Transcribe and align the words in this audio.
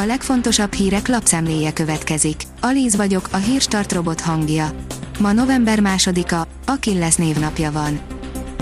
A 0.00 0.04
legfontosabb 0.04 0.72
hírek 0.72 1.08
lapszemléje 1.08 1.72
következik. 1.72 2.42
Alíz 2.60 2.96
vagyok, 2.96 3.28
a 3.32 3.36
hírstart 3.36 3.92
robot 3.92 4.20
hangja. 4.20 4.70
Ma 5.18 5.32
november 5.32 5.80
másodika, 5.80 6.46
Akilles 6.66 7.14
névnapja 7.14 7.72
van. 7.72 8.00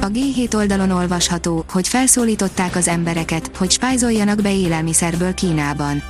A 0.00 0.06
G7 0.06 0.54
oldalon 0.54 0.90
olvasható, 0.90 1.64
hogy 1.70 1.88
felszólították 1.88 2.76
az 2.76 2.88
embereket, 2.88 3.50
hogy 3.56 3.70
spájzoljanak 3.70 4.42
be 4.42 4.54
élelmiszerből 4.54 5.34
Kínában. 5.34 6.02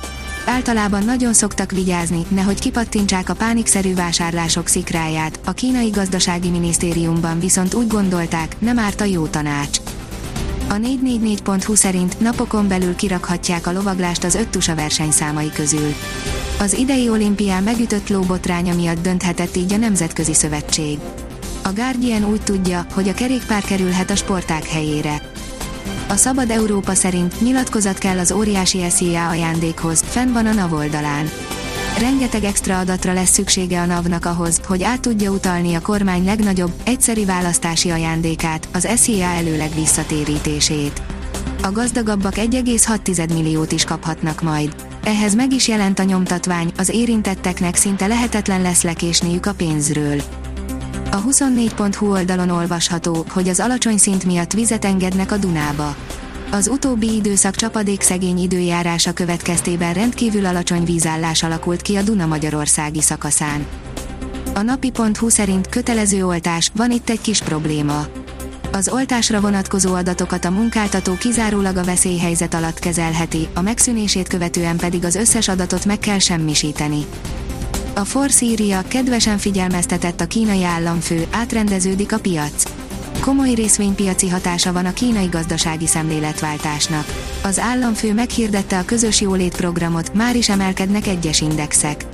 Általában 0.45 1.03
nagyon 1.03 1.33
szoktak 1.33 1.71
vigyázni, 1.71 2.25
nehogy 2.27 2.59
kipattintsák 2.59 3.29
a 3.29 3.35
pánikszerű 3.35 3.95
vásárlások 3.95 4.67
szikráját, 4.67 5.39
a 5.45 5.51
kínai 5.51 5.89
gazdasági 5.89 6.49
minisztériumban 6.49 7.39
viszont 7.39 7.73
úgy 7.73 7.87
gondolták, 7.87 8.55
nem 8.59 8.79
árt 8.79 9.01
a 9.01 9.05
jó 9.05 9.25
tanács. 9.25 9.77
A 10.69 10.73
444.hu 10.73 11.75
szerint 11.75 12.19
napokon 12.19 12.67
belül 12.67 12.95
kirakhatják 12.95 13.67
a 13.67 13.71
lovaglást 13.71 14.23
az 14.23 14.35
öt 14.35 14.47
tusa 14.47 14.75
versenyszámai 14.75 15.51
közül. 15.51 15.93
Az 16.59 16.73
idei 16.73 17.09
olimpián 17.09 17.63
megütött 17.63 18.09
lóbotránya 18.09 18.75
miatt 18.75 19.01
dönthetett 19.01 19.55
így 19.55 19.73
a 19.73 19.77
Nemzetközi 19.77 20.33
Szövetség. 20.33 20.99
A 21.63 21.69
Guardian 21.73 22.23
úgy 22.23 22.41
tudja, 22.41 22.85
hogy 22.93 23.09
a 23.09 23.13
kerékpár 23.13 23.61
kerülhet 23.61 24.09
a 24.09 24.15
sporták 24.15 24.65
helyére. 24.67 25.21
A 26.07 26.15
Szabad 26.15 26.49
Európa 26.49 26.93
szerint 26.93 27.41
nyilatkozat 27.41 27.97
kell 27.97 28.17
az 28.17 28.31
óriási 28.31 28.89
SZIA 28.89 29.27
ajándékhoz, 29.27 30.03
fenn 30.07 30.33
van 30.33 30.45
a 30.45 30.53
NAV 30.53 30.73
oldalán. 30.73 31.29
Rengeteg 31.99 32.43
extra 32.43 32.79
adatra 32.79 33.13
lesz 33.13 33.29
szüksége 33.29 33.81
a 33.81 33.85
NAV-nak 33.85 34.25
ahhoz, 34.25 34.61
hogy 34.67 34.83
át 34.83 35.01
tudja 35.01 35.31
utalni 35.31 35.73
a 35.73 35.81
kormány 35.81 36.25
legnagyobb, 36.25 36.71
egyszeri 36.83 37.25
választási 37.25 37.89
ajándékát, 37.89 38.67
az 38.73 38.87
SZIA 38.95 39.25
előleg 39.25 39.73
visszatérítését. 39.73 41.01
A 41.63 41.71
gazdagabbak 41.71 42.33
1,6 42.35 43.33
milliót 43.33 43.71
is 43.71 43.83
kaphatnak 43.83 44.41
majd. 44.41 44.75
Ehhez 45.03 45.35
meg 45.35 45.53
is 45.53 45.67
jelent 45.67 45.99
a 45.99 46.03
nyomtatvány, 46.03 46.71
az 46.77 46.89
érintetteknek 46.89 47.75
szinte 47.75 48.07
lehetetlen 48.07 48.61
lesz 48.61 48.83
lekésniük 48.83 49.45
a 49.45 49.53
pénzről. 49.53 50.21
A 51.11 51.23
24.hu 51.23 52.11
oldalon 52.11 52.49
olvasható, 52.49 53.25
hogy 53.29 53.49
az 53.49 53.59
alacsony 53.59 53.97
szint 53.97 54.25
miatt 54.25 54.53
vizet 54.53 54.85
engednek 54.85 55.31
a 55.31 55.37
Dunába. 55.37 55.95
Az 56.51 56.67
utóbbi 56.67 57.15
időszak 57.15 57.55
csapadékszegény 57.55 58.37
időjárása 58.37 59.13
következtében 59.13 59.93
rendkívül 59.93 60.45
alacsony 60.45 60.83
vízállás 60.83 61.43
alakult 61.43 61.81
ki 61.81 61.95
a 61.95 62.01
Duna 62.01 62.25
Magyarországi 62.25 63.01
szakaszán. 63.01 63.65
A 64.53 64.61
napi.hu 64.61 65.29
szerint 65.29 65.69
kötelező 65.69 66.25
oltás, 66.25 66.71
van 66.75 66.91
itt 66.91 67.09
egy 67.09 67.21
kis 67.21 67.41
probléma. 67.41 68.05
Az 68.71 68.89
oltásra 68.89 69.41
vonatkozó 69.41 69.93
adatokat 69.93 70.45
a 70.45 70.51
munkáltató 70.51 71.13
kizárólag 71.13 71.77
a 71.77 71.83
veszélyhelyzet 71.83 72.53
alatt 72.53 72.79
kezelheti, 72.79 73.47
a 73.53 73.61
megszűnését 73.61 74.27
követően 74.27 74.77
pedig 74.77 75.05
az 75.05 75.15
összes 75.15 75.47
adatot 75.47 75.85
meg 75.85 75.99
kell 75.99 76.19
semmisíteni. 76.19 77.05
A 77.95 78.29
írja, 78.41 78.81
kedvesen 78.87 79.37
figyelmeztetett 79.37 80.21
a 80.21 80.27
kínai 80.27 80.63
államfő, 80.63 81.27
átrendeződik 81.31 82.13
a 82.13 82.19
piac. 82.19 82.86
Komoly 83.19 83.53
részvénypiaci 83.53 84.29
hatása 84.29 84.73
van 84.73 84.85
a 84.85 84.93
kínai 84.93 85.25
gazdasági 85.25 85.87
szemléletváltásnak. 85.87 87.05
Az 87.43 87.59
államfő 87.59 88.13
meghirdette 88.13 88.77
a 88.77 88.85
közös 88.85 89.21
jólét 89.21 89.55
programot, 89.55 90.13
már 90.13 90.35
is 90.35 90.49
emelkednek 90.49 91.07
egyes 91.07 91.41
indexek. 91.41 92.05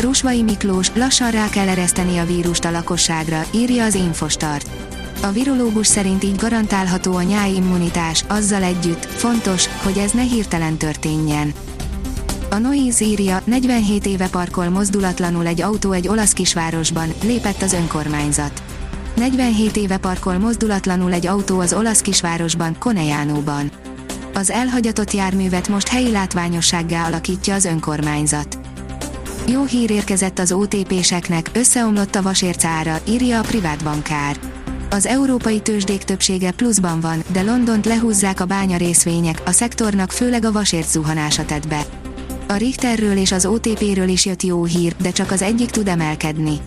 Rusvai 0.00 0.42
Miklós, 0.42 0.90
lassan 0.94 1.30
rá 1.30 1.48
kell 1.48 1.68
ereszteni 1.68 2.18
a 2.18 2.26
vírust 2.26 2.64
a 2.64 2.70
lakosságra, 2.70 3.44
írja 3.54 3.84
az 3.84 3.94
Infostart. 3.94 4.68
A 5.22 5.30
virológus 5.30 5.86
szerint 5.86 6.24
így 6.24 6.36
garantálható 6.36 7.14
a 7.14 7.22
nyári 7.22 7.54
immunitás, 7.54 8.24
azzal 8.28 8.62
együtt, 8.62 9.04
fontos, 9.04 9.68
hogy 9.82 9.98
ez 9.98 10.10
ne 10.10 10.22
hirtelen 10.22 10.76
történjen. 10.76 11.52
A 12.50 12.58
Noise 12.58 13.04
írja, 13.04 13.40
47 13.44 14.06
éve 14.06 14.28
parkol 14.28 14.68
mozdulatlanul 14.68 15.46
egy 15.46 15.60
autó 15.60 15.92
egy 15.92 16.08
olasz 16.08 16.32
kisvárosban, 16.32 17.12
lépett 17.22 17.62
az 17.62 17.72
önkormányzat. 17.72 18.62
47 19.18 19.76
éve 19.76 19.96
parkol 19.96 20.38
mozdulatlanul 20.38 21.12
egy 21.12 21.26
autó 21.26 21.58
az 21.60 21.72
olasz 21.72 22.00
kisvárosban, 22.00 22.76
Conejánóban. 22.78 23.70
Az 24.34 24.50
elhagyatott 24.50 25.12
járművet 25.12 25.68
most 25.68 25.88
helyi 25.88 26.10
látványossággá 26.10 27.06
alakítja 27.06 27.54
az 27.54 27.64
önkormányzat. 27.64 28.58
Jó 29.46 29.64
hír 29.64 29.90
érkezett 29.90 30.38
az 30.38 30.52
OTP-seknek, 30.52 31.50
összeomlott 31.52 32.14
a 32.14 32.22
vasérc 32.22 32.64
ára, 32.64 33.00
írja 33.08 33.38
a 33.38 33.42
privát 33.42 33.84
bankár. 33.84 34.36
Az 34.90 35.06
európai 35.06 35.60
tőzsdék 35.60 36.02
többsége 36.02 36.50
pluszban 36.50 37.00
van, 37.00 37.22
de 37.32 37.42
Londont 37.42 37.86
lehúzzák 37.86 38.40
a 38.40 38.44
bánya 38.44 38.76
részvények, 38.76 39.42
a 39.46 39.50
szektornak 39.50 40.12
főleg 40.12 40.44
a 40.44 40.52
vasért 40.52 40.88
zuhanása 40.88 41.44
tett 41.44 41.68
be. 41.68 41.84
A 42.48 42.56
Richterről 42.56 43.16
és 43.16 43.32
az 43.32 43.46
OTP-ről 43.46 44.08
is 44.08 44.26
jött 44.26 44.42
jó 44.42 44.64
hír, 44.64 44.94
de 45.02 45.10
csak 45.10 45.30
az 45.30 45.42
egyik 45.42 45.70
tud 45.70 45.88
emelkedni. 45.88 46.60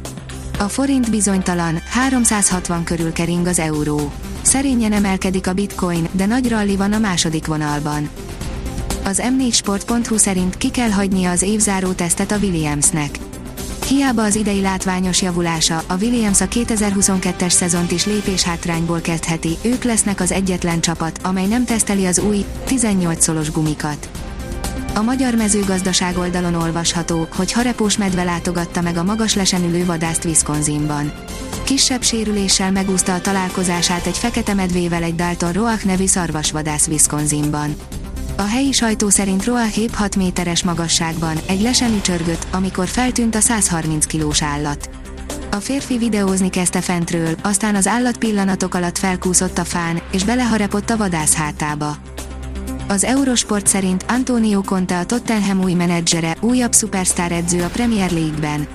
A 0.61 0.69
forint 0.69 1.09
bizonytalan, 1.09 1.81
360 1.89 2.83
körül 2.83 3.13
kering 3.13 3.47
az 3.47 3.59
euró. 3.59 4.11
Szerényen 4.41 4.91
emelkedik 4.91 5.47
a 5.47 5.53
bitcoin, 5.53 6.07
de 6.11 6.25
nagy 6.25 6.49
ralli 6.49 6.75
van 6.75 6.93
a 6.93 6.99
második 6.99 7.45
vonalban. 7.45 8.09
Az 9.03 9.21
m4sport.hu 9.23 10.17
szerint 10.17 10.57
ki 10.57 10.71
kell 10.71 10.89
hagynia 10.89 11.29
az 11.29 11.41
évzáró 11.41 11.91
tesztet 11.91 12.31
a 12.31 12.37
Williamsnek. 12.37 13.09
Hiába 13.87 14.23
az 14.23 14.35
idei 14.35 14.61
látványos 14.61 15.21
javulása, 15.21 15.83
a 15.87 15.97
Williams 16.01 16.41
a 16.41 16.47
2022-es 16.47 17.49
szezont 17.49 17.91
is 17.91 18.05
lépés 18.05 18.43
hátrányból 18.43 18.99
kezdheti, 18.99 19.57
ők 19.61 19.83
lesznek 19.83 20.19
az 20.19 20.31
egyetlen 20.31 20.81
csapat, 20.81 21.19
amely 21.23 21.47
nem 21.47 21.65
teszteli 21.65 22.05
az 22.05 22.19
új, 22.19 22.45
18 22.65 23.23
szolos 23.23 23.51
gumikat. 23.51 24.09
A 24.93 25.01
magyar 25.01 25.35
mezőgazdaság 25.35 26.17
oldalon 26.17 26.55
olvasható, 26.55 27.27
hogy 27.35 27.51
harepós 27.51 27.97
medve 27.97 28.23
látogatta 28.23 28.81
meg 28.81 28.97
a 28.97 29.03
magas 29.03 29.35
lesenülő 29.35 29.85
vadászt 29.85 30.25
Wisconsinban. 30.25 31.13
Kisebb 31.63 32.01
sérüléssel 32.01 32.71
megúszta 32.71 33.13
a 33.13 33.21
találkozását 33.21 34.05
egy 34.05 34.17
fekete 34.17 34.53
medvével 34.53 35.03
egy 35.03 35.15
Dalton 35.15 35.51
Roach 35.51 35.85
nevű 35.85 36.05
szarvasvadász 36.05 36.87
Wisconsinban. 36.87 37.75
A 38.35 38.41
helyi 38.41 38.71
sajtó 38.71 39.09
szerint 39.09 39.45
Roach 39.45 39.77
épp 39.77 39.93
6 39.93 40.15
méteres 40.15 40.63
magasságban, 40.63 41.37
egy 41.47 41.61
lesen 41.61 42.01
csörgött, 42.01 42.47
amikor 42.51 42.87
feltűnt 42.87 43.35
a 43.35 43.39
130 43.39 44.05
kilós 44.05 44.41
állat. 44.41 44.89
A 45.51 45.55
férfi 45.55 45.97
videózni 45.97 46.49
kezdte 46.49 46.81
fentről, 46.81 47.35
aztán 47.41 47.75
az 47.75 47.87
állat 47.87 48.17
pillanatok 48.17 48.73
alatt 48.73 48.97
felkúszott 48.97 49.57
a 49.57 49.63
fán, 49.63 50.01
és 50.11 50.23
beleharapott 50.23 50.89
a 50.89 50.97
vadász 50.97 51.33
hátába. 51.33 51.97
Az 52.91 53.03
Eurosport 53.03 53.67
szerint 53.67 54.05
Antonio 54.07 54.61
Conte 54.61 54.97
a 54.99 55.05
Tottenham 55.05 55.63
új 55.63 55.73
menedzsere, 55.73 56.35
újabb 56.41 56.73
szupersztár 56.73 57.31
edző 57.31 57.63
a 57.63 57.67
Premier 57.67 58.11
League-ben. 58.11 58.67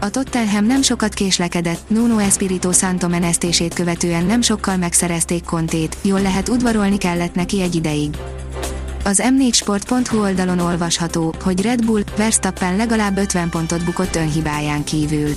A 0.00 0.10
Tottenham 0.10 0.64
nem 0.64 0.82
sokat 0.82 1.14
késlekedett, 1.14 1.88
Nuno 1.88 2.18
Espirito 2.18 2.72
Santo 2.72 3.08
menesztését 3.08 3.74
követően 3.74 4.24
nem 4.24 4.40
sokkal 4.40 4.76
megszerezték 4.76 5.44
Contét, 5.44 5.96
jól 6.02 6.22
lehet 6.22 6.48
udvarolni 6.48 6.98
kellett 6.98 7.34
neki 7.34 7.60
egy 7.60 7.74
ideig. 7.74 8.16
Az 9.04 9.22
m4sport.hu 9.24 10.20
oldalon 10.20 10.58
olvasható, 10.58 11.34
hogy 11.42 11.62
Red 11.62 11.84
Bull, 11.84 12.02
Verstappen 12.16 12.76
legalább 12.76 13.16
50 13.16 13.50
pontot 13.50 13.84
bukott 13.84 14.16
önhibáján 14.16 14.84
kívül. 14.84 15.34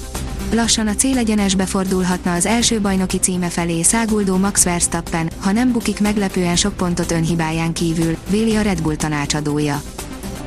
Lassan 0.56 0.88
a 0.88 0.96
célegyenesbe 0.96 1.66
fordulhatna 1.66 2.34
az 2.34 2.46
első 2.46 2.82
bajnoki 2.82 3.18
címe 3.18 3.50
felé 3.50 3.82
száguldó 3.82 4.38
Max 4.38 4.64
Verstappen, 4.64 5.30
ha 5.40 5.52
nem 5.52 5.72
bukik 5.72 6.00
meglepően 6.00 6.56
sok 6.56 6.74
pontot 6.74 7.12
önhibáján 7.12 7.74
kívül, 7.74 8.18
véli 8.30 8.56
a 8.56 8.62
Red 8.62 8.82
Bull 8.82 8.96
tanácsadója. 8.96 9.82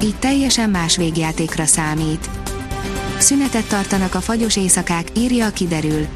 Így 0.03 0.15
teljesen 0.19 0.71
más 0.71 0.97
végjátékra 0.97 1.65
számít. 1.65 2.31
Szünetet 3.19 3.69
tartanak 3.69 4.15
a 4.15 4.21
fagyos 4.21 4.57
éjszakák, 4.57 5.09
írja 5.17 5.47
a 5.47 5.51
kiderül. 5.51 6.07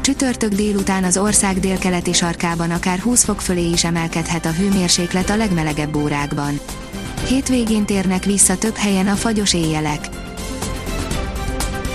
Csütörtök 0.00 0.52
délután 0.52 1.04
az 1.04 1.16
ország 1.16 1.60
délkeleti 1.60 2.12
sarkában 2.12 2.70
akár 2.70 2.98
20 2.98 3.24
fok 3.24 3.40
fölé 3.40 3.70
is 3.70 3.84
emelkedhet 3.84 4.46
a 4.46 4.52
hőmérséklet 4.52 5.30
a 5.30 5.36
legmelegebb 5.36 5.96
órákban. 5.96 6.60
Hétvégén 7.28 7.84
térnek 7.84 8.24
vissza 8.24 8.58
több 8.58 8.76
helyen 8.76 9.08
a 9.08 9.14
fagyos 9.14 9.54
éjjelek. 9.54 10.27